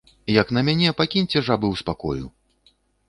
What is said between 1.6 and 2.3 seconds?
ў спакою!